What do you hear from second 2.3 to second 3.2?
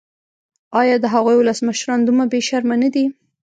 بې شرمه نه دي.